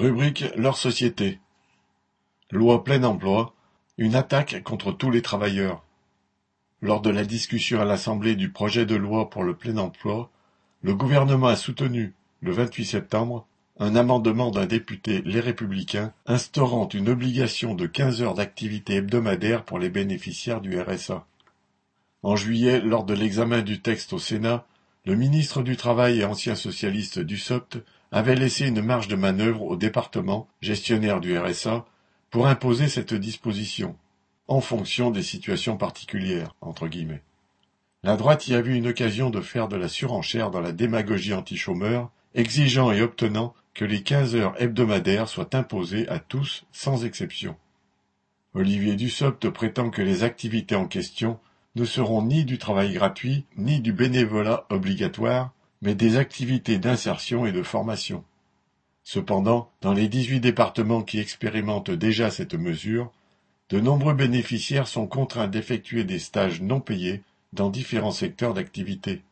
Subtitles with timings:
[0.00, 1.40] Rubrique Leur société.
[2.50, 3.52] Loi plein emploi,
[3.98, 5.84] une attaque contre tous les travailleurs.
[6.80, 10.30] Lors de la discussion à l'Assemblée du projet de loi pour le plein emploi,
[10.80, 13.46] le gouvernement a soutenu, le 28 septembre,
[13.78, 19.78] un amendement d'un député Les Républicains instaurant une obligation de quinze heures d'activité hebdomadaire pour
[19.78, 21.26] les bénéficiaires du RSA.
[22.22, 24.64] En juillet, lors de l'examen du texte au Sénat,
[25.06, 27.78] le ministre du Travail et ancien socialiste Dussopt
[28.12, 31.86] avait laissé une marge de manœuvre au département, gestionnaire du RSA,
[32.30, 33.96] pour imposer cette disposition,
[34.46, 36.54] en fonction des situations particulières.
[36.60, 37.22] Entre guillemets.
[38.02, 41.34] La droite y a vu une occasion de faire de la surenchère dans la démagogie
[41.34, 47.56] anti-chômeurs, exigeant et obtenant que les quinze heures hebdomadaires soient imposées à tous sans exception.
[48.54, 51.38] Olivier Dussopt prétend que les activités en question
[51.76, 55.52] ne seront ni du travail gratuit, ni du bénévolat obligatoire,
[55.82, 58.24] mais des activités d'insertion et de formation.
[59.02, 63.10] Cependant, dans les dix-huit départements qui expérimentent déjà cette mesure,
[63.70, 69.22] de nombreux bénéficiaires sont contraints d'effectuer des stages non payés dans différents secteurs d'activité.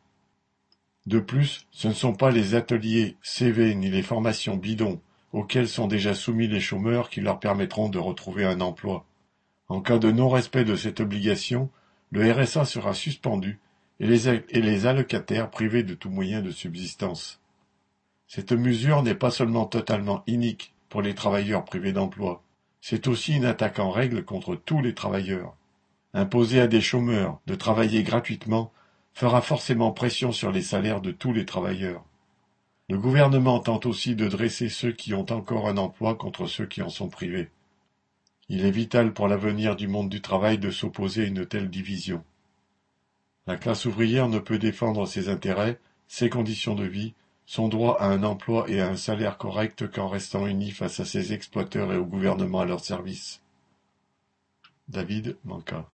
[1.07, 5.01] De plus, ce ne sont pas les ateliers CV ni les formations bidons
[5.33, 9.05] auxquels sont déjà soumis les chômeurs qui leur permettront de retrouver un emploi.
[9.69, 11.71] En cas de non-respect de cette obligation,
[12.11, 13.59] le RSA sera suspendu
[14.01, 17.41] et les, allocataires privés de tout moyen de subsistance.
[18.27, 22.43] Cette mesure n'est pas seulement totalement inique pour les travailleurs privés d'emploi,
[22.81, 25.55] c'est aussi une attaque en règle contre tous les travailleurs.
[26.15, 28.73] Imposer à des chômeurs de travailler gratuitement
[29.13, 32.05] fera forcément pression sur les salaires de tous les travailleurs.
[32.89, 36.81] Le gouvernement tente aussi de dresser ceux qui ont encore un emploi contre ceux qui
[36.81, 37.51] en sont privés.
[38.51, 42.25] Il est vital pour l'avenir du monde du travail de s'opposer à une telle division.
[43.47, 48.07] La classe ouvrière ne peut défendre ses intérêts, ses conditions de vie, son droit à
[48.09, 51.97] un emploi et à un salaire correct qu'en restant unie face à ses exploiteurs et
[51.97, 53.43] au gouvernement à leur service.
[54.89, 55.87] David Manca